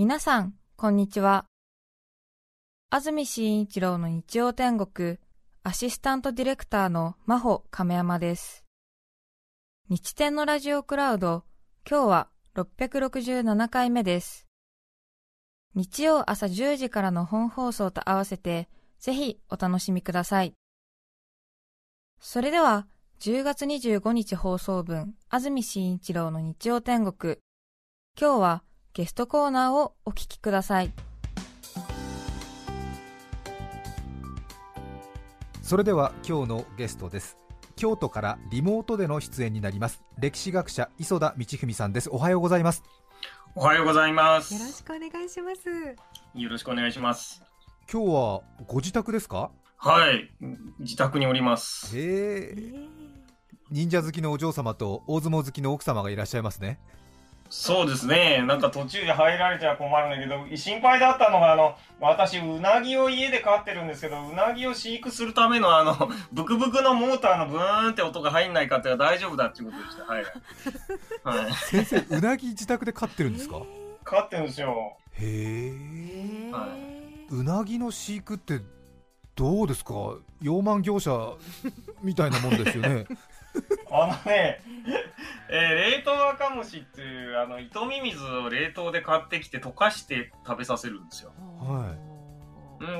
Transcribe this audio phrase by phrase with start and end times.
[0.00, 1.46] 皆さん、こんにちは。
[2.88, 5.18] 安住紳一郎の日曜天国、
[5.64, 8.64] アシスタントディレクターの真帆亀山です。
[9.88, 11.42] 日天のラジオクラウド、
[11.84, 14.46] 今日は667回目です。
[15.74, 18.68] 日曜朝10時からの本放送と合わせて、
[19.00, 20.54] ぜひお楽しみください。
[22.20, 22.86] それでは、
[23.18, 27.38] 10月25日放送分、安住紳一郎の日曜天国。
[28.16, 28.62] 今日は
[28.98, 30.92] ゲストコーナーをお聞きください。
[35.62, 37.36] それでは今日のゲストです
[37.76, 42.82] 京都からリモートでの出演になります歴史学者磯田道文さんですおはようございます
[43.54, 44.54] おはようございます。
[44.54, 45.68] よろしくお願いします。
[46.34, 47.44] よろしくお願いします。
[47.88, 49.52] 今日はご自宅ですか？
[49.76, 50.28] はい、
[50.80, 51.96] 自宅におります。
[51.96, 52.74] へえ
[53.70, 56.80] 忍者好きのお嬢様と大相撲好きの奥様がいらっしゃいますね
[57.50, 58.44] そうですね。
[58.46, 70.04] なんか途中で入られちゃ困るんだけど、心配だったのが、あの、私、うなぎを家で飼ってるんですけど、うなぎを飼育するための、あの、ブクブクのモーターのブーンって音が入んないかって大丈夫だっていうことでした。
[70.04, 70.24] はい。
[71.42, 71.52] はい。
[71.54, 73.62] 先生うなぎ自宅で飼ってるんですか？
[74.04, 74.96] 飼ってるんですよ。
[75.12, 76.68] へえは
[77.30, 78.60] うなぎの飼育って
[79.34, 79.94] どうですか？
[80.40, 81.32] 養満業者
[82.02, 83.06] みたいなもんですよね
[83.90, 84.60] あのね、
[85.48, 91.32] えー冷凍赤虫っていう、あの、糸ミミズを冷凍で買ってきて溶かして食べさせるんですよ。
[91.60, 91.94] は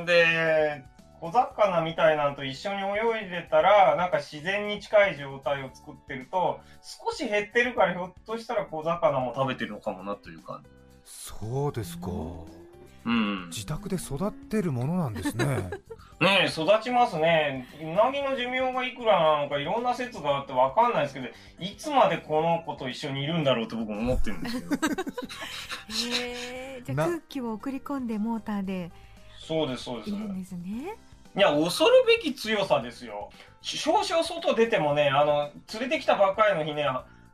[0.03, 0.85] んで、
[1.21, 10.71] 小魚みたいなんと一緒に泳いでたら、なんか自然に近い状態を作ってると、少し減ってるからひょっとしたら小魚も食べてるのかもなという感じ。
[11.05, 12.68] そうですかうん。
[13.05, 15.71] 自宅で育ってるものなんですね
[16.21, 17.69] ねえ、育ちますね。
[17.81, 21.29] うなぎの寿命がいくらなのかいろんな説があってわかんないですけど、
[21.61, 24.75] いつまでこの子と一緒にいるんだろうと僕も思ってるんですけど。
[24.75, 28.91] へーじゃ空気を送り込んでモーターで
[29.39, 30.11] そうです、そうです。
[30.11, 30.97] いるんですね。
[31.37, 33.31] いや、恐るべき強さですよ。
[33.63, 36.85] 少々外出てもね、あの、連れてきたばっかりの日ね、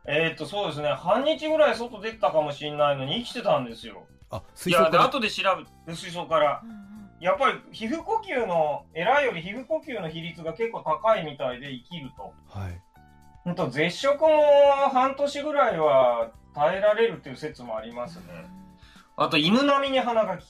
[0.06, 4.06] えーっと、そうですね、半日ぐらい外出てたかもしれないのに生きてたんですよ。
[4.38, 5.42] あいや、で、水槽から後で調
[5.86, 6.62] べ、水槽から。
[7.20, 12.34] やっぱり皮膚呼吸の、エラより皮膚呼吸の比率が結構高いみたいで生きると。
[12.48, 12.80] はい
[13.44, 14.28] 本当絶食も
[14.90, 18.24] 半年ぐらいは耐えられるっていう説もありますね。
[19.16, 20.44] あと、犬並みに鼻が利く。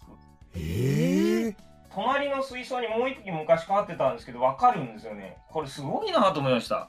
[0.54, 1.56] ええ
[1.92, 5.38] 隣の水槽にもう一匹昔飼ってたんですけど、わかるんですよね。
[5.50, 6.88] これすごいなと思いました。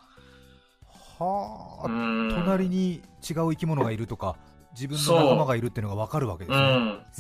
[1.18, 4.36] はあ、うん隣に違う生き物がいるとか
[4.78, 6.68] 自分の仲間がいるっていうのが分かるわけですね、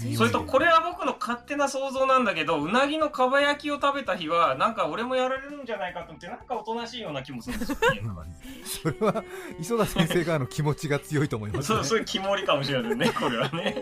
[0.09, 0.15] うん。
[0.17, 8.01] それと、これは僕の勝手な想像なんだけど、うなぎのかば焼きを食べた日は、なんか俺もやられるんじゃないかと思って、なんかおとなしいような気もするんですよね。
[8.65, 9.23] それは
[9.59, 13.81] 磯田先生側の気持ちが強いと思いますねそう、そういう肝りかもしれないね、これはね。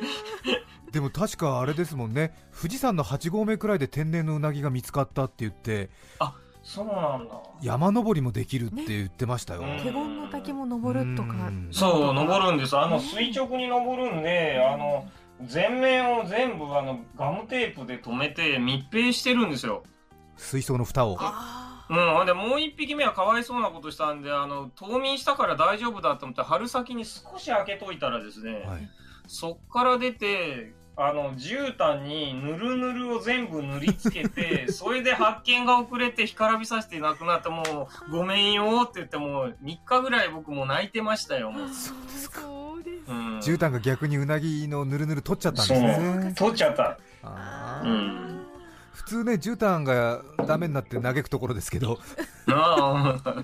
[0.92, 5.90] でも確かあれですもんね富士山の8合目くらいで天然のうなぎが見つかったって言って
[6.64, 7.34] そうなんだ。
[7.62, 11.70] 山登りもできるって言ってましたよ、ね華厳の滝も登るとかうん。
[11.72, 12.78] そう、登るんです。
[12.78, 15.06] あの、ね垂直に登るんで、あの、
[15.46, 19.84] 全面を全部、あの、ガムテープで留めて密閉してるんですよ。
[20.38, 28.90] 水槽の蓋をあうんで、もう一匹目はかわいそうなことしたんで、あの、冬眠したから大丈夫だと思って、春先に少し開けといたらですね、はい
[29.28, 41.70] そっから出て、あの、絨毯にぬるぬるを全部塗りつけて、 それで発見が遅れて干からびさせてなくなって、もう、ごめんよって言って、もう、3日ぐらい僕もう泣いてましたよ、もう。
[41.70, 42.42] そうですか。
[42.42, 42.64] そ
[43.08, 43.40] うん。
[43.40, 46.84] 絨毯が逆にうなぎのぬるぬる取っちゃったんですそうね取っちゃった。
[46.84, 48.46] うあーん。
[48.94, 52.00] 普通ね絨毯がダメになって嘆くところですけど
[52.48, 53.44] ああ。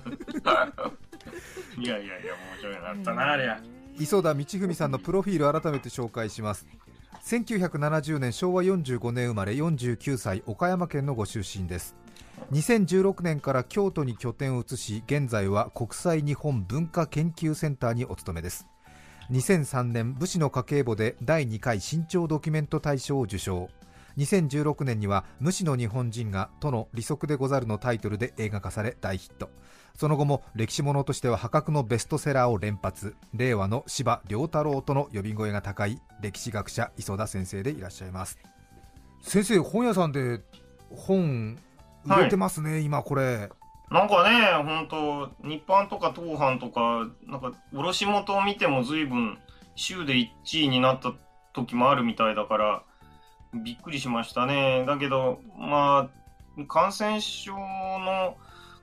[1.78, 3.60] いやいやいや、面白いなったな、あれや。
[3.98, 6.66] 磯田道文さんのプロフィール改めて紹介します
[7.30, 11.94] 1970年昭和45年生まれ49歳岡山県のご出身です。
[12.50, 18.66] 2016年から京都に拠点を移し現在は国際日本文化研究センターにお勤めです。
[19.30, 23.68] 2003年武士の家計簿で第2回新潮ドキュメント大賞を受賞。
[24.16, 29.50] 2016年には「無視の日本人が都の利息でござる」のタイトルで映画化され大ヒット。
[29.94, 33.16] その後も歴史ものとしては破格のベストセラーを連発。
[33.34, 38.38] 令和の司馬遼太郎との呼び声が高い歴史学者磯田先生でいらっしゃいます。
[39.22, 40.40] 先生本屋さんで
[40.90, 41.58] 本
[42.04, 43.50] 売れてますね、今これ。
[43.90, 49.38] なんかね、本当日版とか東販とか、なんか、卸元を見ても随分、
[49.74, 50.28] 週で1
[50.64, 51.12] 位になった
[51.52, 52.82] 時もあるみたいだから、
[53.52, 54.84] びっくりしましたね。
[54.86, 56.08] だけど、ま
[56.58, 58.36] あ、感染症の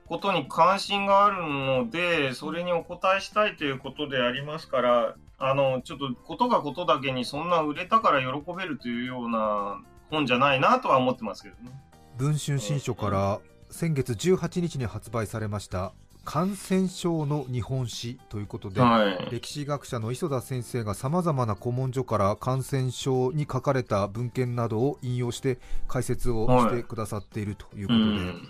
[0.08, 11.70] ことに関心があるので、それにお答えしたいということでありますから、あの、ちょっと、ことがことだけにそんな売れたから喜べるというような本じゃないなとは思ってますけどね。
[12.16, 13.40] 文春新書から
[13.70, 15.92] 先月18日に発売されました
[16.24, 19.28] 感染症の日本史ということで、はい。
[19.30, 28.48] 歴史学者の磯田先生がさまざまな古文書から感染症に書かれた文献などを引用して解説をしてくださっているということで、うん。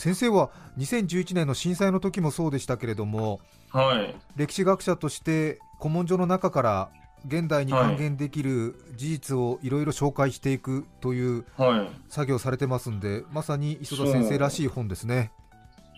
[0.00, 4.16] 先生は2011年の震災の時もそうでしたけれどもはい。
[4.34, 6.90] 歴史学者として古文書の中から
[7.26, 11.88] 現代に還元できる事実をいろいろ紹介していくというはい。
[12.08, 15.32] 作業されてますんでまさに磯田先生らしい本ですね。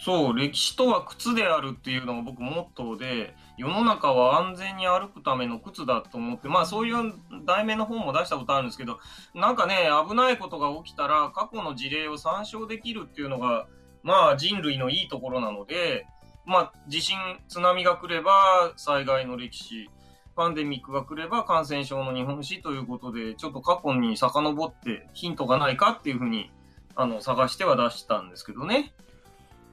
[0.04, 7.14] そう、歴史とは靴であるっていうのが僕モットーで、世の中は安全に歩くための靴だと思って、まあそういう
[7.46, 8.98] 題名の本も出したことあるんですけど、
[9.32, 13.68] なんかね、危ないことが起きたら過去の事例を参照できるっていうのが、
[14.02, 16.06] まあ人類のいいところなので、
[16.44, 17.16] まあ地震、
[17.48, 19.88] 津波が来れば災害の歴史、
[20.34, 26.50] パンデミックが来れば感染症の日本史ということで、ちょっと過去に遡ってヒントがないかっていうふうに、
[26.94, 28.92] あの、探しては出したんですけどね。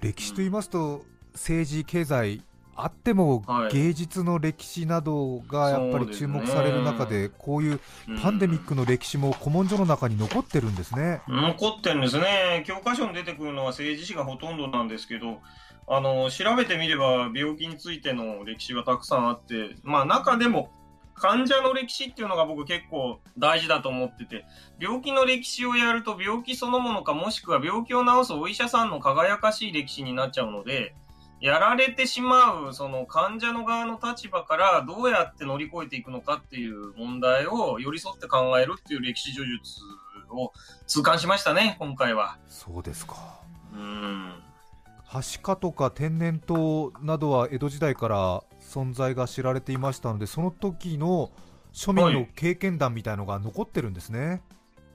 [0.01, 2.41] 歴史と言いますと政治経済
[2.83, 7.79] あってもはい芸術の歴史などがやっぱり注目される中でこういう
[8.21, 11.21] パンデミックの歴史も古文書の中に残ってるんですね。
[11.27, 12.63] 残ってるんですね。
[12.65, 15.39] 教科書に出てくるのは政治史がほとんどなんですけど、
[15.87, 20.71] あの、調べてみれば病気についての歴史がたくさんあって、まあ中でも
[21.15, 24.45] 患者の歴史っていうのが僕結構大事だと思ってて、
[24.79, 30.95] 病気の歴史をやると病気そのものかもしくは病気を治すお医者さんの輝かしい歴史になっちゃうので、
[31.41, 39.81] やられてしまうその患者の側の立場からどうやって乗り越えていくのかっていう問題を寄り添って考えるっていう歴史叙述
[40.31, 40.51] を
[40.86, 42.38] 痛感しましたね、今回は。
[42.47, 43.39] そうですか
[43.74, 44.33] うん。
[45.06, 51.31] はしかとか天然痘などは江戸時代から存在が知られていましたのでその時の
[51.74, 54.42] 庶民の経験談みたいのが残ってるんですね。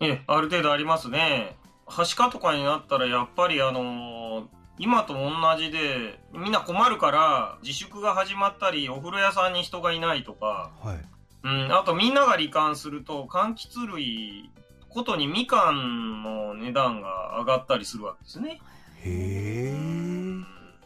[0.00, 1.56] え、ある程度ありますね。
[1.86, 10.98] はしかとかになったらやっぱりあのー今と同じで、みんな困るから自粛が始まったり、お風呂屋さんに人がいないとか、はい、
[11.44, 14.50] うん、あとみんなが罹患すると、柑橘類
[14.94, 18.60] ことにみかんの値段が上がったりするわけですね。
[19.02, 20.04] へえ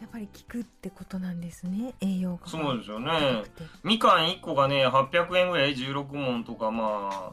[0.01, 2.47] やっぱり効くってことなんですね栄養が。
[2.47, 3.45] そうですよね。
[3.83, 7.33] みかん1個がね、800円ぐらい、16問とかまあ、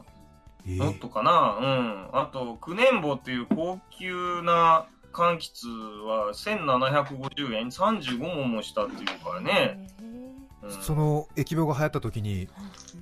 [0.66, 2.08] えもっとかな、うん。
[2.12, 9.88] あと、九年坊っていう高級な柑橘は1750円、35問もしたっていうからね。
[10.00, 10.16] うん
[10.80, 12.48] その疫病が流行った時に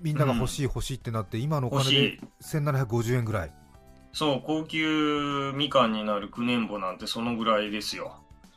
[0.03, 2.21] みんなが欲しい欲しいってなって今のお金でい。
[2.43, 3.53] 1750円ぐらい
[4.13, 8.17] そう、高級みかんになる九年坊なんてそのぐらいですよ。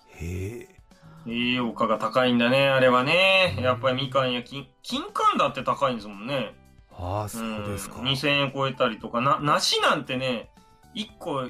[0.09, 0.77] へえ
[1.25, 3.57] 栄養価が高いんだね、あれはね。
[3.61, 6.53] やっぱりみかんや金、金柑だって高いんですもんね。
[6.91, 10.49] ああそうですか、ん2000円超えたりとか、な、梨なんてね、
[10.95, 11.47] 1個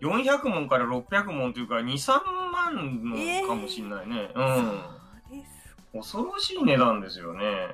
[0.00, 2.20] 400問から600問というか、2、3
[2.52, 3.04] 万
[3.42, 4.30] のかもしんないね。
[4.34, 4.54] うん。
[4.54, 7.68] そうです恐ろしい値段ですよね。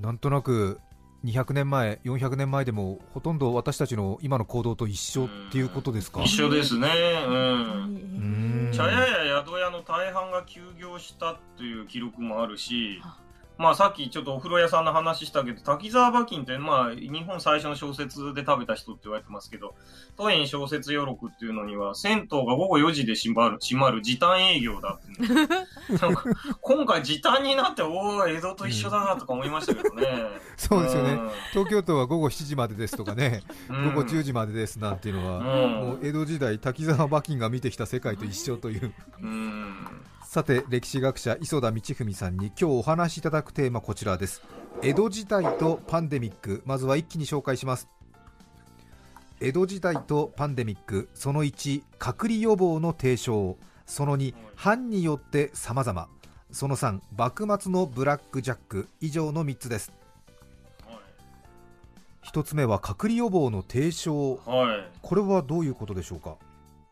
[0.00, 0.80] なんとなく
[1.24, 6.22] 200年前400年前でもほとんど私たちの今の行動と一緒っていうことですか？
[6.22, 6.88] 一緒ですね。
[7.26, 7.34] うん。
[7.34, 13.00] うん茶屋や宿屋の大半が休業したという記録もあるし、
[13.58, 19.74] まあさっきちょっとお風呂屋さんの話したけど、滝沢馬琴って、まあ日本最初の小説で食べた人って言われてますけど、
[20.16, 26.24] 都園小説余録っていうのには、銭湯が午後4時で閉まる、閉まる時短営業だって なんか
[26.60, 30.06] 今回時短になって、おお、江戸と一緒だなとか思いましたけどね。
[30.56, 31.14] そうですよね。
[31.14, 31.30] ん。
[31.52, 33.84] 東京都は午後7時までですとかね、うん。
[33.94, 35.72] 午後10時までですなんていうのは、うん。
[35.72, 38.92] もう江戸時代滝沢馬琴が見てきた世界と一緒という。
[39.20, 39.86] うん。
[40.28, 44.42] さて歴史学者磯田道文さんに今日お話しいただくテーマこちらです。
[44.82, 47.88] 江戸時代とパンデミックまずは一気に紹介します。
[49.40, 53.56] 江戸時代とパンデミックその1隔離予防の提唱。
[53.86, 56.08] その2藩によって様々。
[56.50, 58.88] その3幕末のブラックジャック。
[59.00, 59.92] 以上の3つです。
[62.20, 64.40] 一つ目は隔離予防の提唱。
[64.44, 64.98] はい。
[65.00, 66.36] これはどういうことでしょうか？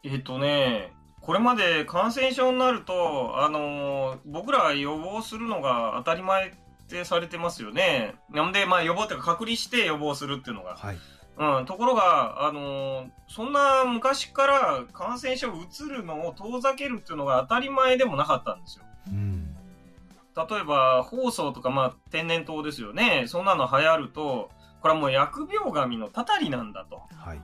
[0.04, 0.92] えっとね、
[1.24, 6.52] これまで感染症になると、あのー僕らは予防するのが当たり前っ
[6.86, 8.14] てされてますよね。
[8.30, 10.76] なんで、まあ予防っていうか隔離して予防するっていうのが。
[10.76, 10.98] はい
[11.36, 18.84] うん、ところが、あのーそんな昔から感染症うつるのを遠ざけるっていうのが当たり前でもなかったんですよ。
[19.08, 19.56] うん
[20.36, 23.24] 例えば、放送とか、まあ、天然痘ですよね。
[23.28, 24.50] そんなの流行ると、
[24.82, 27.02] これはもう疫病神のたたりなんだと。
[27.16, 27.40] はい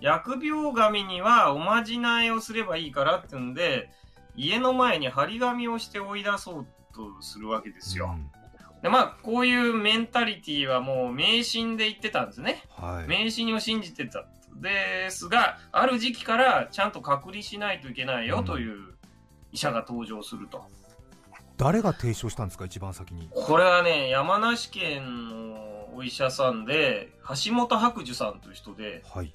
[0.00, 3.90] 疫病神にはおまじないをすればいいからっていうんで、
[4.36, 8.14] 家の前に張り紙をして追い出そうとするわけですよ。
[8.16, 8.30] うん
[8.82, 12.64] で、まあ、こういうメンタリティはもう迷信で言ってたんですね。
[12.68, 14.26] はい迷信を信じてた。
[14.56, 18.94] ですが、ある時期からちゃんと隔離しないといけないよという
[19.52, 20.66] 医者が登場すると。
[21.56, 22.66] 誰が提唱したんですか？
[22.66, 27.10] 一番先にこれはね、山梨県のお医者さんで、
[27.46, 29.32] 橋本白樹さんという人で、はい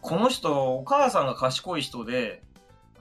[0.00, 2.42] この人、お母さんが賢い人で、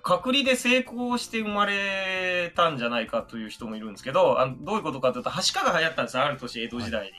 [0.01, 7.11] 隔離で成功して生まれたんじゃないかという人もいるんですけど、あのどういうことかというと、はしかが流行ったんですよ、ある年、江戸時代に。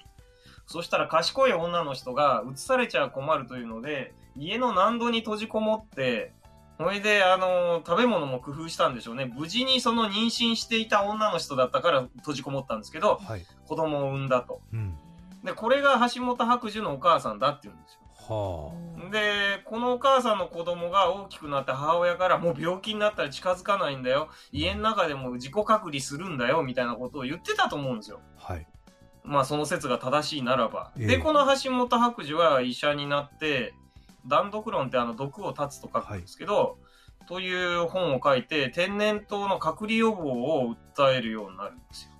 [0.66, 6.32] そしたら賢い女の人が移されちゃ困るというので、家の難度に閉じこもって、
[6.78, 9.26] それで、あの、食べ物も工夫したんでしょうね。
[9.26, 14.60] 無事にその妊娠していた女の人だったから閉じこもったんですけど、はい子供を産んだと。
[14.72, 14.96] うん
[15.44, 18.00] で、これが橋本白樹のお母さんだって言うんですよ。
[18.34, 18.72] は
[19.10, 24.28] で、このお母さんの子供が大きくなって母親からもう病気になったら近づかないんだよ。
[24.52, 26.62] 家の中でも自己隔離するんだよ。
[26.62, 28.20] みたいなことを言ってたと思うんですよ。
[28.38, 28.66] あはい
[29.22, 30.92] まあその説が正しいならば。
[30.98, 33.74] ええで、この橋本白樹は医者になって、
[34.26, 36.78] 断毒論ってあの毒を断つと書くんですけど、
[37.26, 42.10] という本を書いて、天然痘の隔離予防を訴えるようになるんですよ。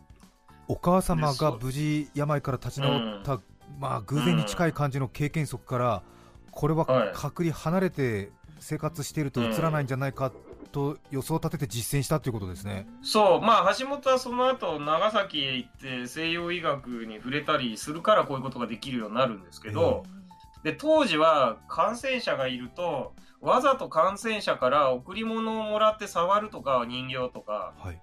[0.68, 3.40] お母様が無事病から立ち直った、
[3.78, 6.02] まあ偶然に近い感じの経験則から、
[6.50, 7.10] これははい。
[7.14, 10.32] 隔離離れて生活していると映らないんじゃないか
[10.72, 12.86] と予想を立てて実践したということですね。
[13.02, 20.04] そう、まあ、橋本はその後、長崎へ行って西洋医学に触れたりするからこういうことができるようになるんですけど、
[20.62, 28.02] で、当時は感染者がいると、わざと感染者から贈り物をもらって触るとか、人形とか、はい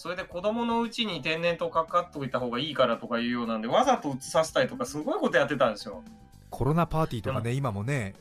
[0.00, 6.02] それで子供のうちに天然痘かかっといた方がいいからとかいうようなんで、わざと移させたりとか、すごいことやってたんですよ。
[6.48, 8.14] コロナパーティーとかね、今もね、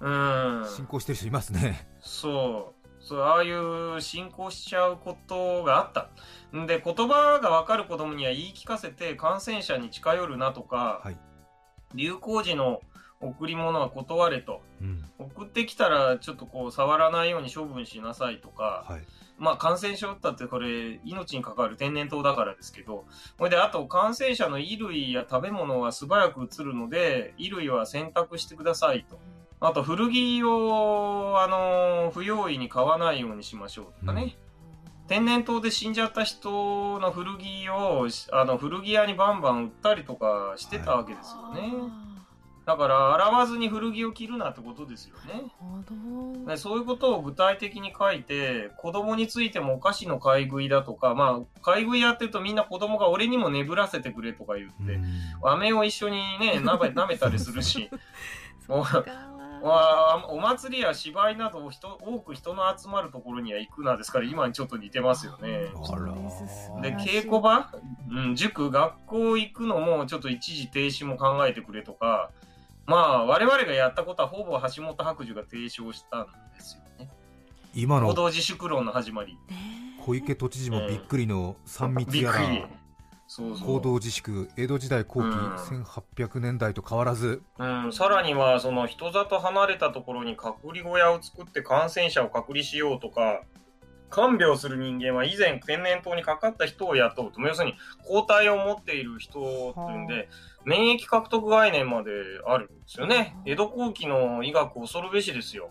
[0.00, 0.66] うん。
[0.74, 1.86] 進行してる人いますね。
[2.00, 3.04] そう。
[3.04, 6.08] そう、ああいう進行しちゃうことがあった。
[6.58, 11.16] んで、言葉がわかる子供には言い聞かせて感染者に近寄るなとか、はい
[11.94, 12.80] 流行時の
[13.20, 14.62] 贈り物は断れと。
[14.80, 23.06] うん送ってきたらちょっとこう触らないように処分しなさいとか、はいまあ感染症だってこれ命に関わる天然痘だからですけど、
[23.38, 29.18] これであと感染者の衣類や食べ物は素早く移るので、衣類は洗濯してくださいと。
[29.62, 34.38] あと古着を、あの、不用意に買わないようにしましょうとかね。
[35.06, 41.72] 天然痘で死んじゃった人の古着を、あの、古着屋にバンバン売ったりとかしてたわけですよね。
[42.66, 45.32] だから、洗わずに古着を着るなってことですよね。
[45.32, 45.94] なるほど。
[46.46, 55.04] ねそういうことを具体的に書いて、子供についてもお菓子の買い食いだとか、まあ、買い食いやってるとみんな子供が俺にも眠らせてくれとか言って、うん。
[55.42, 57.90] 飴を一緒にね、舐め舐めたりするし、
[58.68, 65.70] わお祭りや芝居など人多く人の集まるところには行くなですから、今にちょっと似てますよね。
[66.82, 67.70] で、稽古場、
[68.10, 72.30] うん、塾、学校行くのもちょっと一時停止も考えてくれとか、
[72.90, 77.08] まあ、我々がやったことはほぼ橋本白樹が提唱したんですよね。
[77.72, 79.38] 今の行動自粛論の始まり。
[80.04, 82.68] 小池都知事もびっくりの3密やびっくりら。
[83.28, 83.66] そうそう。
[83.74, 85.54] 行動自粛江戸時代後期、うん
[85.84, 93.42] 1800年代と変わらずうん、さらには、その人里離れたところに隔離小屋を作って感染者を隔離しようとか、
[94.10, 97.40] 看病する人間は以前天然痘にかかった人を雇うと。
[97.40, 100.28] 要するに抗体を持っている人っていうんで、
[100.64, 102.10] 免疫獲得概念まで
[102.46, 103.36] あるんですよね。
[103.46, 105.70] 江戸後期の医学恐るべしですよ。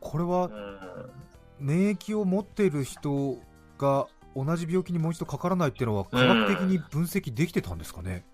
[0.00, 1.10] これはうん、
[1.58, 3.36] 免疫を持っている人
[3.78, 8.24] が同じ病気にもう一度かからないっていうのは科学的に分析できてたんですかね、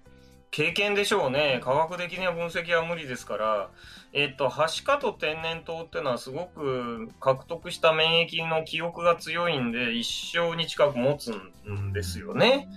[0.51, 1.61] 経験でしょうね。
[1.63, 3.71] 科学的な分析は無理ですから。
[4.13, 11.33] えっと、はしかと天然痘っていうのはすごく獲得した免疫の記憶が強いんで、一生に近く持つ
[11.71, 12.69] んですよね。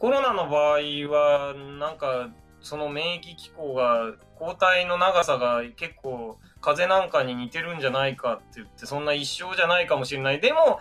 [0.00, 0.78] コロナの場合
[1.10, 10.40] は、なんか、その免疫機構が、抗体の長さが結構、風邪なんかに似てるんじゃないかって言って、そんな一生じゃないかもしれない。
[10.40, 10.78] でも、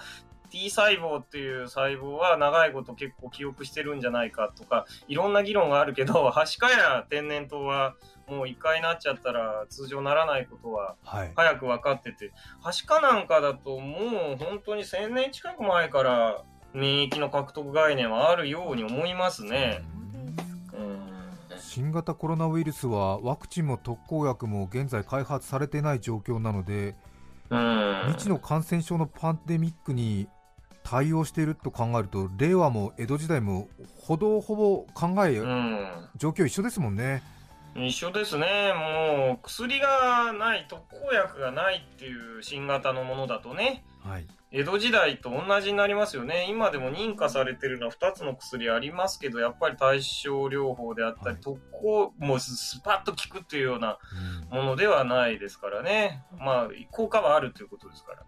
[0.49, 7.95] T 細胞っていう細胞は長いこと結構記憶してるんじゃないかとか、いろんな議論があるけど、 はしかや天然痘は
[8.27, 11.33] もう一回なっちゃったら通常ならないことははい。
[11.35, 12.31] 早く分かってて、
[12.61, 16.43] はしかなんかだともう本当に1000年近く前から
[16.73, 19.83] 免疫の獲得概念はあるように思いますね。
[20.73, 21.07] うん
[21.59, 26.95] 新型コロナウイルスはワクチンも特効薬も現在開発されていない状況なので、
[27.49, 30.27] うん未知の感染症のパンデミックに
[30.83, 33.67] 対応していると考えると、令和も江戸時代も
[33.99, 37.23] ほどほぼ考え、うん状況一緒ですもんね。
[37.75, 38.73] 一緒ですね。
[38.73, 44.27] もう薬がない、特効薬がないっていう新型のものだとね、はい。
[44.51, 46.47] 江戸時代と同じになりますよね。
[46.49, 53.97] 今でも認可されてるのは2つの薬ありますけど、やっぱり対症療法であったり、はい特効、もうスパッと効くっていうような
[54.51, 56.23] うんものではないですからね。
[56.39, 58.23] まあ、効果はあるということですから。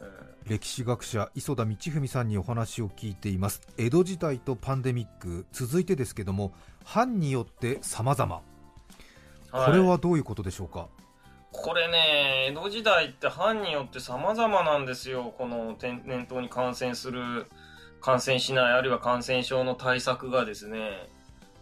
[0.00, 8.40] うん歴史学者磯田道文さんにお話を聞いています江戸時代とパンデミック続いてですけども藩によって様々
[9.50, 10.88] これいはどういうことでしょうか、
[11.62, 15.34] これね、江戸時代って藩によって様々なんですよ。
[15.36, 17.46] この天然痘に感染する、
[18.00, 21.08] 感染しない、あるいは感染症の対策がですね。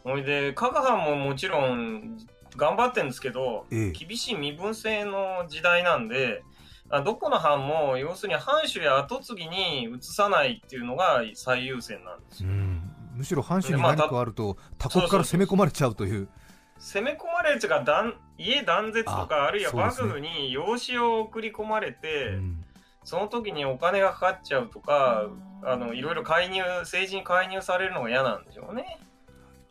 [0.05, 2.19] ほいで、加賀藩ももちろん
[2.57, 6.43] 頑張ってるんですけど、ええ厳しい身分制の時代なんで、
[6.88, 12.50] あどこの藩も要するに藩主や跡継ぎに移さないっていうのが最優先なんですよ。
[12.50, 16.29] うんむしろ藩主に何かあると他国から攻め込まれちゃうという
[16.78, 22.62] 攻め込まれるというか断家断絶とあかあるいはそうですね幕府に養子を送り込まれて、うん
[23.06, 25.26] その時にお金がかかっちゃうとか、
[25.62, 28.99] あの、いろいろ介入、政治に介入されるのが嫌なんでしょうね。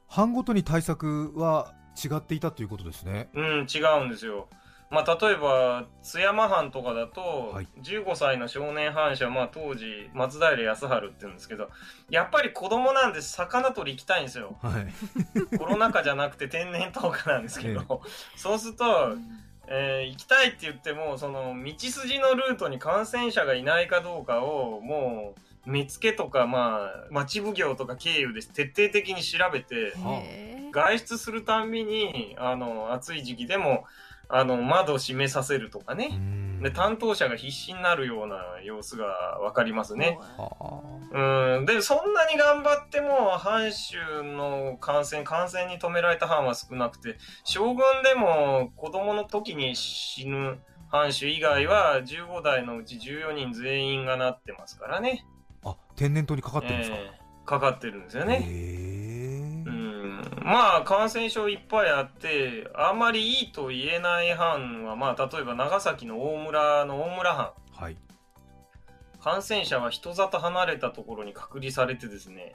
[0.07, 4.47] 藩ごとに対策は違っていたということですねうん、違うんですよ。
[4.95, 7.67] まあ、例えば、津山藩とかだと、はい。
[7.83, 11.69] 15歳の少年藩主は、まあ、当時、松平康晴って言うんですけど、
[12.09, 14.57] やっぱり子供なんで魚取り行きたいんですよ。
[14.61, 14.87] はい。
[15.59, 18.01] コロナ禍じゃなくて天然痘禍なんですけど、
[18.37, 19.17] そうすると、
[19.67, 25.33] えー行きたいって言っても、その道筋のルートに感染者がいないかどうかを、も
[25.65, 29.93] う、目付けとか、まあ、町奉行とか経由で徹底的に調べて、
[30.71, 33.85] 外出するたんびに、あの、暑い時期でも、
[34.29, 36.07] あの、窓を閉めさせるとかうね。
[36.07, 39.05] んで、担当者が必死になるような様子が
[39.41, 40.17] わかりますね。
[40.37, 41.65] はうん。
[41.65, 50.59] で、そんなに頑張っても、藩主の感染、感染に止められた藩は少なくて、将軍でも子供の時に死ぬ
[50.89, 55.25] 藩主以外は、15代のうち14人全員がなってますからね。
[55.63, 58.45] ああ天然痘にかかってるんですか、ええかかってるんですよね。
[60.45, 67.97] まあ感染症いっぱいあってあんまりいいと言えない藩はまあ例えば長崎の大村の大村藩はい。
[69.23, 72.53] 感染者は人里離れたところに隔離されてですね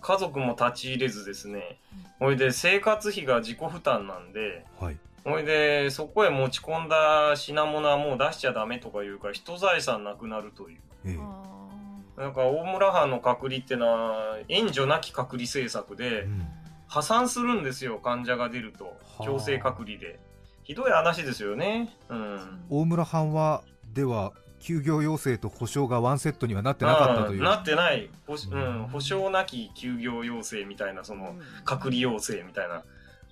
[0.00, 1.80] 家族も立ち入れずですね
[2.20, 4.96] ほいで生活費が自己負担なんではい。
[5.24, 10.80] ほいでそこへ持ち込んだ品物はもう出しちゃダメとか言うから人財産なくなるという。
[11.06, 12.20] ええ。
[12.20, 16.46] なんか大村藩の隔離ってのは援助なき隔離政策で、うん
[16.90, 18.84] 破産するんですよ患者が出ると。
[18.84, 19.24] はあ。
[19.24, 20.18] 強制隔離で。
[20.64, 21.96] ひどい話ですよね。
[22.08, 22.60] うん。
[22.68, 23.62] 大村藩は
[23.94, 27.42] では休業要請と保証がワンセットにはなってなかったという。
[27.42, 28.10] なってない。
[28.26, 28.82] 保,、ううん。
[28.82, 32.82] ん、保証なき休業要請みたいなその隔離要請みたいな。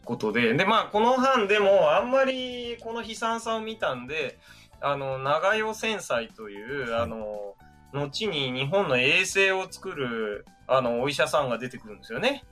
[0.08, 0.54] ことで。
[0.54, 4.38] でまあこの藩でもあんまりこの悲惨さを見たんで
[4.80, 7.02] あの長与戦災という、はい。
[7.02, 7.54] あの
[7.92, 12.44] 後に日本の衛生を作るあのお医者さんが出てくるんですよね。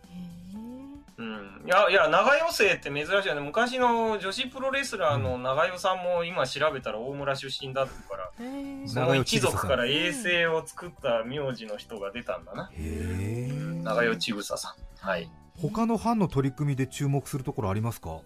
[1.67, 3.41] うん、いや、いや、長与生って珍しいよね。
[3.41, 12.71] 昔の女子プロレスラーの長与さんも今調べたら大村出身だって言うから、その一族から衛星を作った名字の人が出たんだな。
[12.73, 13.53] へえ
[13.83, 15.07] 長与千草さん。
[15.07, 15.31] はい。
[15.61, 18.21] 他の藩の取り組みで注目するところありますか？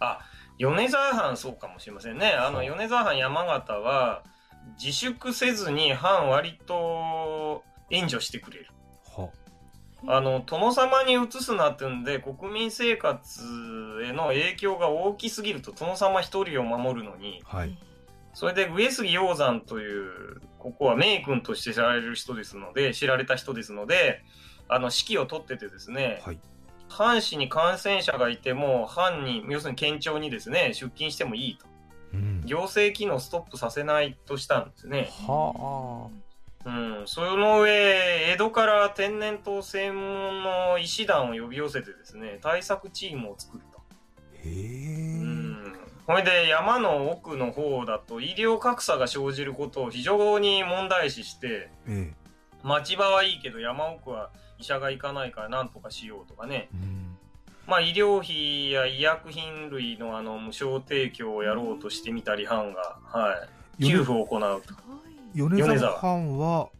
[0.00, 0.20] あ、
[0.58, 2.32] 米沢藩そうかもしれませんね。
[2.32, 4.22] あの、米沢藩山形は、
[4.78, 8.68] 自粛せずに藩割と援助してくれる。
[10.06, 13.42] はあの、殿様に移すなってんで、国民生活
[14.04, 17.76] への影響が大きすぎると、殿様一人を守るのに、はい
[18.34, 24.22] それで上杉鷹山という、ここは名君として知られる人ですので、知られた人ですので、
[24.68, 26.38] あの、指揮を取っててですね、はい
[26.88, 31.66] 藩士に感染者がいても、藩に、要するに県庁にですね、出勤してもいいと。
[32.14, 35.10] うん行政機能をストップさせないとしたんですね。
[35.26, 36.08] は
[36.66, 37.02] うん。
[37.06, 43.78] その上、江戸から天然痘専門の医師団を呼び寄せてですね、対策チームを作ると。
[43.78, 43.82] あ
[44.44, 45.72] へうえん。
[46.06, 52.26] ほいで、山の奥の方だと医療格差が生じることを非常に問題視して、ええ
[52.62, 56.68] 町場はいいけど山奥は医者が行かないからなんとかしようとかね。
[56.74, 57.16] うん
[57.66, 63.34] まあ、医療費や医薬品類のあの無償提供をやろうとしてみたり藩が、は
[63.78, 64.74] い、給付を行うと。
[65.36, 66.70] 米米沢沢藩は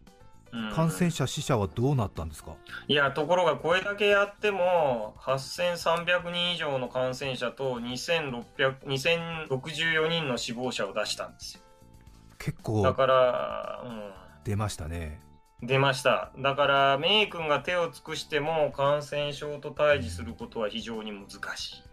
[0.53, 2.55] うん感染者死者はどうなったんですか、
[2.89, 8.45] いや、ところがこれだけやっても、8300人以上の感染者と2600
[8.87, 11.61] 2064人の死亡者を出したんですよ。
[11.61, 14.11] だ結構から、うん、
[14.45, 15.21] 出ましたね
[15.63, 16.33] 出ました。
[16.39, 21.86] だから、メイ君が手を尽くしても感染症と対峙することは非常に難しい。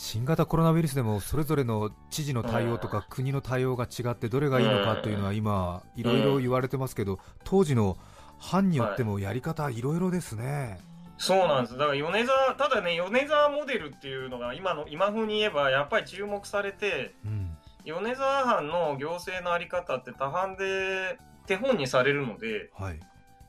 [0.00, 7.96] 新型コロナウイルスでもそれぞれの知事の対応とか国の対応が違ってどれがいいのかというのは今いろいろ言われてますけど当時の
[8.38, 10.78] 藩によってもやり方いろいろですね、
[11.18, 11.76] そうなんです。
[11.76, 17.56] だから米沢、ただね、米沢モデルっていうのが今の、今風に言えばやっぱり注目されて、うん。
[17.84, 23.00] 米沢藩の行政のあり方って多藩で手本にされるので、はい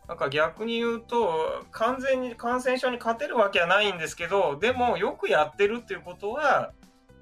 [0.10, 6.72] なんか逆に言うと、完全に感染症に勝てるわけはないんですけど、でもよくやってるっていうことは、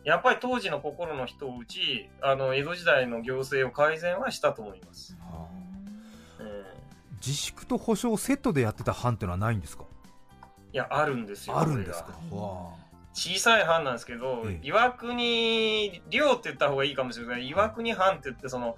[0.06, 5.17] やっぱり当時の心の人を打ち、あの、江戸時代の行政を改善はしたと思います。
[5.19, 5.47] は
[6.39, 6.65] あうん
[7.19, 9.84] 自粛と保証セットでやってた藩ってのはないんですか？
[10.71, 11.60] いや、あるんですよ。
[11.60, 12.13] あるんですか？
[12.13, 12.73] これがわ
[13.13, 17.50] 小さい藩なんですけど、ええ岩国領って言った方がいいかもしれない。
[17.50, 18.78] 岩国藩って言って、その、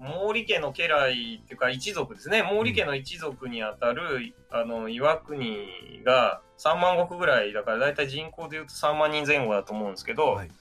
[0.00, 2.42] 毛利家の家来っていうか一族ですね。
[2.42, 10.54] 毛利家の一族にあたる、あの、岩国が3万石ぐらいだから、だいたい人口で言うと3万人前後だと思うんですけど、はいうん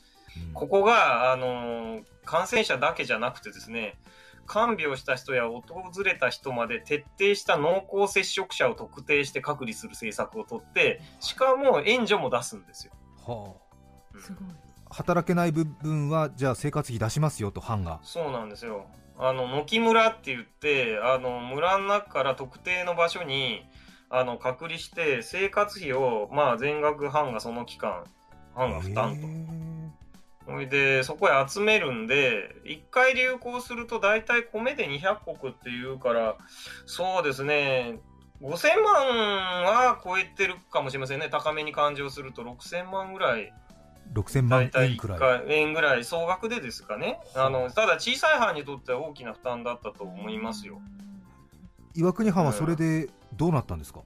[0.54, 3.97] ここが、あの、感染者だけじゃなくてですね、
[4.45, 5.63] 看病した人や訪
[6.04, 12.93] れた人まで徹底した濃厚接触者を特定して隔離する政策をとって、しかも援助も出すんですよ。
[13.25, 13.56] は
[14.13, 14.47] うんすごい。
[14.49, 18.88] あ働けない部分はじゃあ生活費出しますよと藩がそうなんですよ。
[19.19, 23.65] あの、軒村って言って、あの、村の中から特定の場所に、
[24.10, 28.05] あの、隔離して、生活費を、まあ、全額藩がその期間、
[28.55, 29.17] 藩が負担
[30.45, 30.51] と。
[30.51, 36.38] それで、そこへ集めるんで、一回流行すると大体米で200石っていうから、
[36.86, 37.99] そうですね、
[38.41, 41.27] 5000万は超えてるかもしれませんね。
[41.29, 43.53] 高めに勘定すると6000万ぐらい
[44.13, 45.17] 6000万円くらい。
[45.17, 47.19] 1回円ぐらい総額でですかね。
[47.36, 50.82] あの、ただ小さい藩にとっては大きな負担だったと思いますよ。
[51.95, 54.02] 岩国藩はそれでどうなったんですか、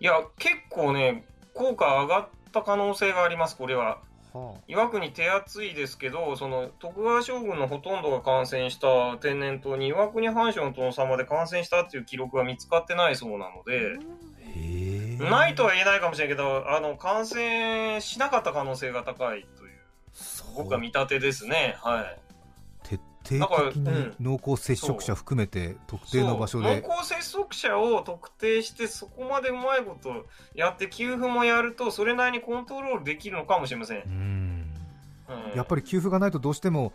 [0.00, 3.98] いや、結構ね、効果上がった可能性があります、これは。
[4.32, 13.98] は岩国手厚いですけど、その徳川将軍のほとんどが感染した天然痘に岩国藩主の殿様で感染したっていう記録が見つかってないそうなので、
[15.28, 19.72] ないとは言えないかもしれないけど、あの、感染しなかった可能性が高いという、
[20.12, 20.54] そう。
[20.56, 21.76] 僕は見立てですね。
[21.80, 22.18] はい。
[23.22, 26.80] 徹底的に濃厚接触者含めて特定の場所で。
[26.80, 34.02] 濃厚接触者を特定してそこまでうまいことやって給付もやるとそれなりにコントロールできるのかもしれません。
[34.04, 34.72] う、ん。
[35.28, 35.56] うん。
[35.56, 36.92] やっぱり給付がないとどうしても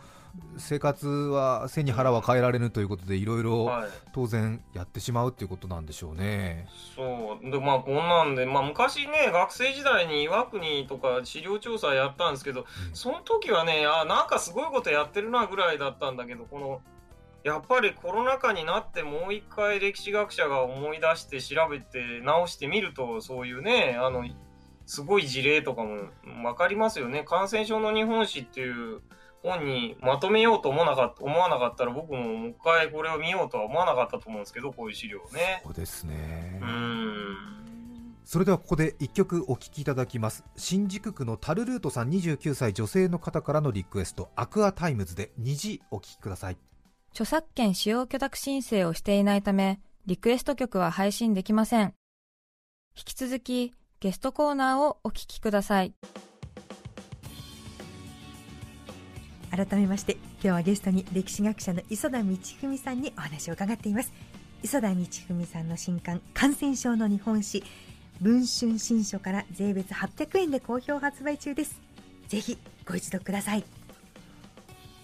[0.58, 3.90] 生活は背に腹は変えられぬということでいろいろはい。
[4.14, 6.68] 当然やってしまうっていうことなんでしょうね。
[6.96, 7.52] そう。
[7.52, 12.96] でまあこんなんで、まあ、昔ね学生時代に岩国とか資料調査やったんですけど、うん。
[12.96, 16.82] その時はねあなんかすごいことやってるなぐらいだったんだけどこの
[17.44, 24.26] やっぱりコロナ禍になってもう一回歴史学者が思い出して調べて直してみるとそういうねあの
[24.88, 26.10] すごい事例とかも
[26.44, 27.24] 分かりますよね。
[27.24, 29.02] 感染症の日本史っていう
[29.46, 35.62] 本にまとめようと思わなかった思わなかったら僕ももう一回これを見ようとは思わなかったと思うんですけどこういう資料をね。
[35.64, 37.36] そうですねうーん
[38.26, 46.58] それではここで1曲お聴きいただきます新宿区のタルルートさん29歳女性の方からのリクエスト Aqua Timez で虹お聴きください
[47.16, 51.94] 著作権使用許諾申請をしていないため、リクエスト曲は配信できません。
[52.98, 55.94] 引き続き、ゲストコーナーをお聞きください。
[59.52, 64.12] 改めまして今日はゲストに歴史学者の磯田道史さんにお話を伺っています。
[64.64, 67.64] 磯田道文さんの新刊感染症の日本史
[68.22, 71.82] 文春新書から税別800円で好評発売中です。
[72.28, 73.64] ぜひご一読ください。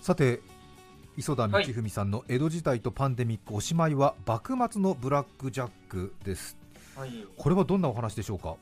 [0.02, 0.42] さて
[1.18, 6.58] 磯田道文さんの江戸時代とパンデミックおしまいは幕末のブラックジャックです。
[6.96, 7.12] はい。
[7.38, 8.56] これはどんなお話でしょうか？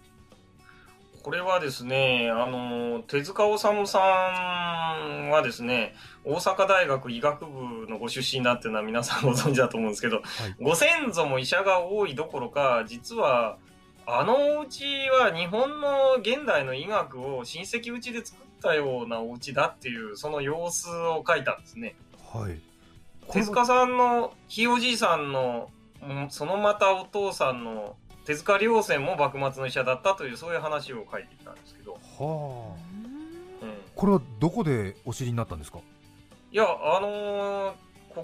[1.30, 5.94] これはですね、あの、手塚治虫さんはですね、
[6.26, 10.24] 大阪大学医学部のご出身だっていうのは皆さんご存知だと思うんですけど、はい
[10.60, 13.60] ご先祖も医者が多いどころか、実は、
[14.08, 14.84] あのお家
[15.22, 21.96] は日本の現代の医学を親戚うちで作ったようなお家だっていう、その様子を書いたんですね。
[22.34, 22.60] はい
[23.32, 25.70] 手塚さんのひいおじいさんの、
[26.02, 27.98] うんそのまたお父さんの
[28.30, 33.66] 手塚良泉も幕末の医者だったというそういう話を書いていたんですけど、はあ。
[33.66, 33.74] うん。
[33.96, 35.80] これはどこでお知りになったんですか？
[36.52, 37.74] いやあのー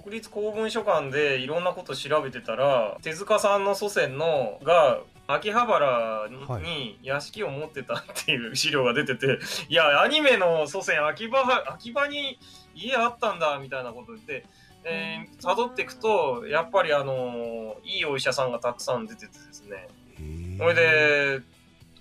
[0.04, 6.28] 国立公文書館でいろんなこと調べてたら手塚さんの祖先のが秋葉原
[6.60, 9.40] に屋敷を持ってたっていう資料が出てて、
[9.70, 12.38] い、やアニメの祖先秋葉秋葉に
[12.76, 14.46] 家あったんだみたいなこと言って。
[14.88, 19.88] えー、辿っていくとやっぱりあのーいいお医者さんがたくさん出ててですね
[20.20, 21.42] へえそれで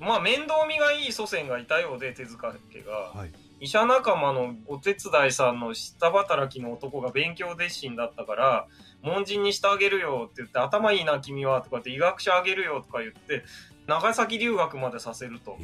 [0.00, 3.32] まあ面倒見がいい祖先がいたようで手塚家が、はい。
[3.60, 8.66] 医者仲間のお手伝いさんの下働きの男が勉強熱心だったから
[9.00, 13.44] 門人にしてあげるよって言って頭いいな君はとかって医学者あげるよとか言って
[13.86, 15.56] 長崎留学までさせると。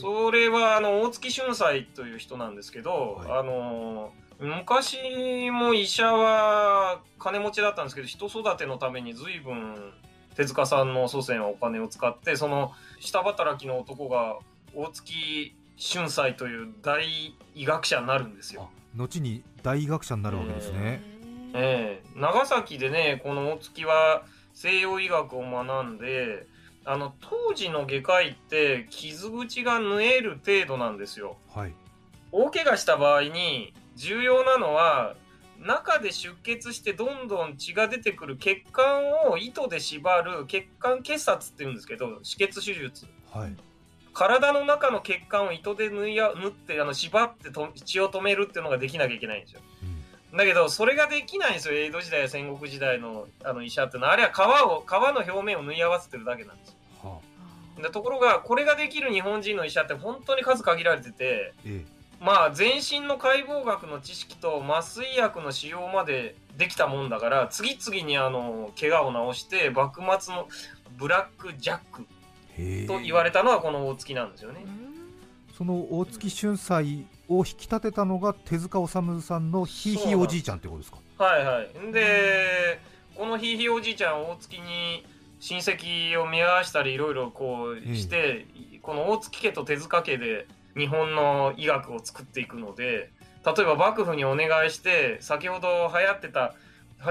[0.00, 3.40] それはあの大月俊斎という人なんですけど、はい。
[3.40, 9.92] あの昔も医者は金持ちだったんですけど人育てのために随分
[10.36, 14.38] 手塚さんの祖先はお金を使ってその下働きの男が
[14.74, 18.70] 大月俊斎という大医学者になるんですよ。
[18.94, 21.02] 後に大医学者になるわけですね、
[21.54, 26.46] ええ長崎でねこの大月は西洋医学を学んで
[26.86, 31.36] あの当時の外科医って傷口が縫える程度なんですよ。
[31.54, 31.72] はい
[32.32, 35.14] 大怪我した場合に重要なのは
[35.60, 43.06] 中で出血してどんどん血が出てくる血管を糸で縛る血管結紮っていうんですけど止血手術。
[43.32, 43.56] はい。
[44.12, 49.60] 体の中の血管を糸で縫いや縫ってあの縛ってと血を止めるっていうのができなきゃいけないんですよ。
[50.32, 50.38] うん。
[50.38, 54.12] だけどそれができないんですよ江戸時代や戦国時代のあの医者っていうのは。
[54.12, 56.74] あれは皮を皮の表面を縫い合わせてるだけなんですよ。
[57.02, 57.18] は
[57.78, 57.82] あ。
[57.82, 61.84] でところがこれができる日本人の医者って本当に数限られててえ
[62.20, 70.48] まあ全身の解剖学の知識と麻酔薬の使用までできたもんだから次々にあの怪我を治して幕末の
[70.96, 72.02] ブラック・ジャック
[72.86, 74.64] と言われたのはこの大月なんですよね。
[75.56, 80.98] その大月俊斎を引き立てたのが手塚治虫さんのひいひいおじいちゃんってことですか？
[81.18, 81.92] はいはい。
[81.92, 82.80] で、
[83.14, 85.04] このひいひいおじいちゃん大月に
[85.40, 88.46] 親戚を見合わしたりいろいろこうして、
[88.82, 93.10] この大月家と手塚家で日本の医学を作っていくので、
[93.44, 96.54] 例えば幕府にお願いして、先ほど流行ってた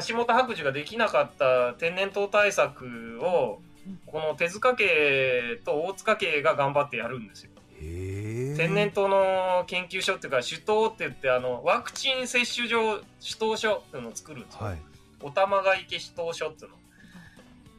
[0.08, 3.62] 橋本白寿ができなかった天然痘対策を、
[4.06, 7.52] この手塚家と大塚家が頑張ってやるんですよ。
[7.80, 14.66] 天然痘の研究所っていうか、首藤って言って、あの、ワクチン接種場、首藤所っていうのを作るんですよ。
[14.66, 14.78] はい
[15.22, 16.78] お玉が池首藤所っていうの。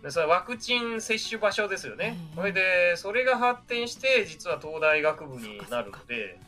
[0.06, 2.16] でそれワクチン接種場所ですよね。
[2.30, 6.38] うんそれで、それが発展して、実は東大学部になるので、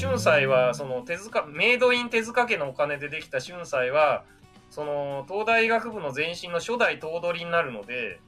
[0.00, 4.22] 春斎は、その手塚、メイドイン手塚家のお金でできた春斎は、
[4.70, 8.20] その東大医学部の前身の初代頭取になるので、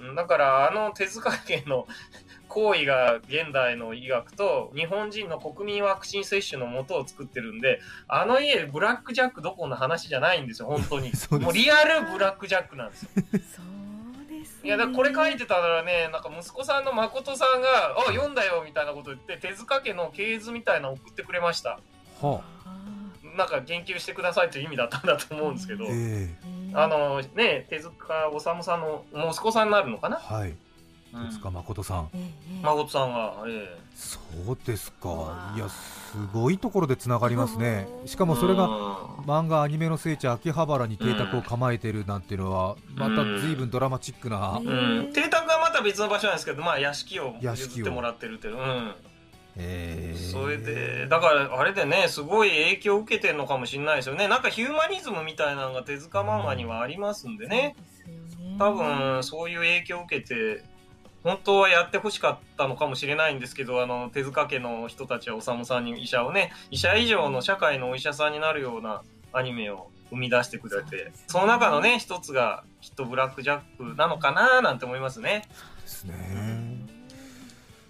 [0.00, 1.88] うんだからあの手塚家の
[2.48, 11.10] 行為が現代の医学と日本人の国民ワクチン接種のもとを作ってるんで、あの家ブラックジャックどころの話じゃないんですよ、本当に。
[11.42, 13.10] もうリアルブラックジャックなんですよ。
[14.64, 21.78] いや、だこれ書いてたらね、なんか息子さんの誠さんが、あ、読んだよみたいなこと言って、手塚家の系図みたいなの送ってくれました。
[22.20, 23.36] はあ。
[23.36, 25.84] なんか言及してくださいという意味だったんだと思うんですけど。
[25.84, 30.54] えーあのね、手塚治虫さんの息子さんになるのかな、はい
[31.16, 31.28] うん。
[31.28, 32.08] 手塚誠さん。
[32.14, 32.62] ええええ。
[32.64, 34.18] 誠さんが、えそ
[34.52, 35.54] うですか。
[35.56, 37.88] いやすごいところでつながりますね。
[38.04, 39.16] しかえもそれがうん。
[39.26, 47.76] 漫画アニメの聖地秋葉原に邸宅を構えてるなんていうのはまた随分ドラマチックな、うんうん、邸宅はまた別の場所なんですけど、まあ、屋敷を屋敷を。
[47.78, 48.94] 譲ってもらってるっていう、うん、
[49.56, 50.14] え。
[50.16, 54.28] ーそれでだからあれでねすごい影響を受けてるのかもしれないですよね。
[54.28, 57.74] なんかヒューマニズムみたいなのが手塚漫画にはありますんでね。
[58.04, 58.56] そうですよね。
[58.58, 60.62] 多分そういう影響を受けて
[61.26, 75.48] 本当はやってほしかったのかもしれないんですけどあの手塚家の人たちは修さんに医者をね医者以上の社会のお医者さんになるようなアニメを生み出してくれてその中のね一つがきっとブラック・ジャックなのかななんて思いますね。
[75.82, 76.14] ですね。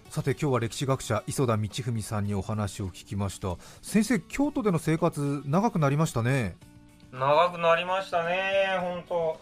[0.09, 3.55] さて今日は歴史学者磯田道文さんにお話を聞きました。
[3.83, 6.57] 先生京都での生活長くなりましたね。
[7.11, 9.39] 長くなりましたね本当。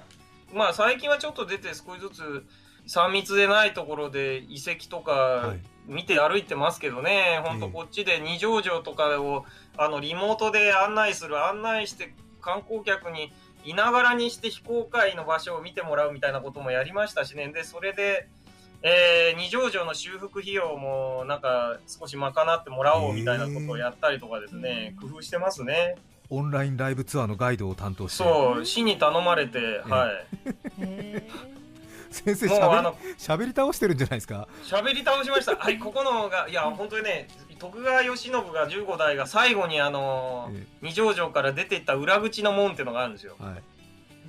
[0.54, 2.46] まあ最近はちょっと出て少しずつ
[2.88, 5.60] 3密でないところで遺跡とかはい。
[5.88, 9.46] 見て歩いてますけどね、本当ええこっちで二条城とかを
[9.78, 13.32] あのリモートで案内する案内して観光客に
[13.64, 17.50] いながらにして非公開の場所を見てもらうみたいなこともやりましたしね。
[17.50, 18.28] でそれで、
[18.82, 25.98] えー二条城の修復費用もなんか少し賄ってもらおうみたいなことをやったりとかですね、工夫してますね。
[26.30, 28.24] オンラインライブツアーのガイドを担当して。
[28.24, 30.82] そう市に頼まれて、はい。
[30.82, 31.28] へ
[32.10, 34.48] 先生もうあのしゃべり倒してるんじゃないですか？
[34.64, 35.56] 喋り倒しました。
[35.56, 37.28] はい、ここのが、いや、本当にね、
[37.60, 43.36] 徳川慶喜が15代が最後にあのえ二条城から出ていった裏口の門っていうのがあるんですよ。
[43.40, 43.64] はい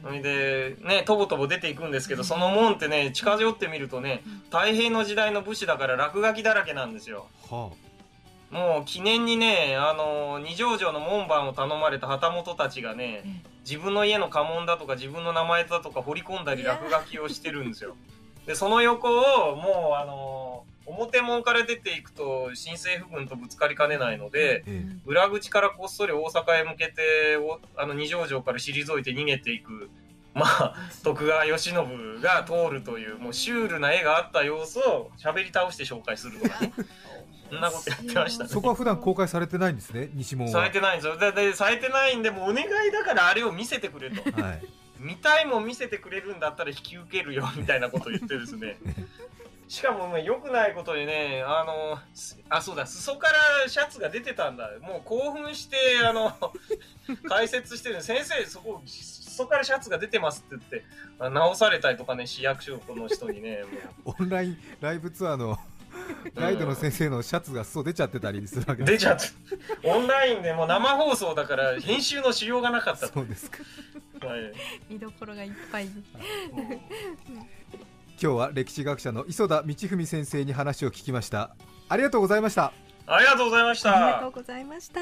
[0.02, 7.26] それで、ね、とぼとぼ出ていくんですけど、その門ってね、近寄ってみるとね、太平の時代の武士だから落書きだらけなんですよ。
[7.50, 7.70] は
[8.50, 17.96] もう記念にね、あの二条城の門番を頼まれた旗本たちがね、自分の家の家紋だとか自分の名前だとか彫り込んだり落書きをしてるんですよ。
[18.46, 29.90] で、その横をもうあの表門から出ていくと新政府軍とぶつかりかねないので、え裏口からこっそり大阪へ向けて、おあの二条城から退いて逃げていく、
[30.32, 36.72] まあ、徳川慶喜が通るという、もうシュールな絵があった様子を喋り倒して紹介するとかね。
[37.50, 38.50] そんなことやってましたね。
[38.50, 41.18] そこは普段公開されてないんですね西門はされてないんですよ。
[41.18, 44.22] で、でされてないんで、もうお願いだからあれを見せてくれと。
[44.42, 44.62] はい
[44.98, 48.78] 見たいもん見せてくれるんだったら引き受けるよ、みたいなことを言ってですね。
[49.68, 53.28] しかも、良くないことにね、あの、すあ、そうだ、裾か
[53.64, 54.70] らシャツが出てたんだ。
[54.80, 56.32] もう興奮して、あの、
[57.28, 60.84] 解説してる先生、そこ、裾からシャツが出てますって言って、
[61.18, 63.64] あ直されたりとかね、市役所の人にね、
[64.04, 65.58] もオンラインライブツアーの
[66.34, 69.26] ガイドの先生のシャツが裾出ちゃってたりするわけう出ちゃって、
[69.84, 73.14] オンラインでもう生放送だから、編集のしようがなかったと。
[73.14, 73.58] そうですか。
[74.26, 74.52] はい。
[74.88, 75.86] 見どころがいっぱい。
[75.86, 76.02] 今
[78.18, 81.54] 日は歴史学者の磯田道文先生に話を聞きました。
[81.88, 82.72] ありがとうございました。
[83.06, 84.30] ありがとうございましありがとたう。
[84.32, 85.00] ございました。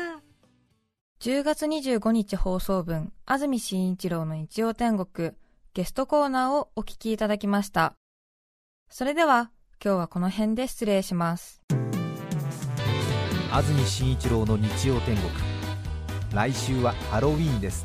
[1.20, 5.32] 10月25日放送分、安住紳一郎の日曜天国、
[5.72, 7.94] ゲストコーナーをお聞きいただきました。
[8.90, 9.50] それでは、
[9.84, 11.60] 今日はこの辺で失礼します。
[13.52, 15.30] 安住紳一郎の日曜天国。
[16.32, 17.84] 来週はハロウィーンです。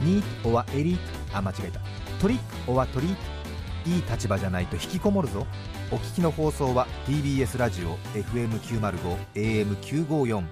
[0.00, 1.36] ニートオアエリート。
[1.36, 1.80] あ間違えた。
[2.22, 3.90] トリックオアトリート。
[3.90, 5.46] いい立場じゃないと引きこもるぞ。
[5.92, 10.44] お聞きの放送は TBS ラジオ FM905 AM954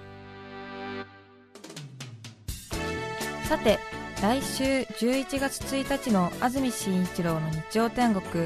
[3.45, 3.79] さて、
[4.21, 8.43] 来週11月1日の安住紳一郎の日曜天国、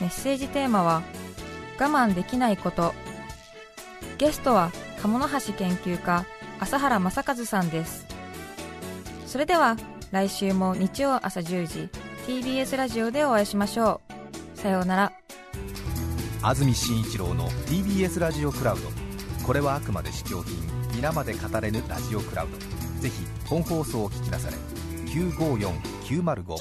[0.00, 1.02] メッセージテーマは、
[1.78, 2.94] 我慢できないこと。
[4.18, 6.24] ゲストは、鴨の橋研究家、
[6.60, 8.06] 朝原正和さんです。
[9.26, 9.76] それでは、
[10.10, 11.88] 来週も日曜朝10時、
[12.26, 14.00] TBS ラジオでお会いしましょ
[14.54, 14.58] う。
[14.58, 15.12] さようなら。
[16.42, 18.82] 安住紳一郎の TBS ラジオクラウド
[19.44, 20.56] これはあくまで試供品
[20.94, 22.56] 皆まで語れぬラジオクラウド
[23.00, 24.56] ぜひ本放送を聞きなされ
[25.10, 26.56] 954905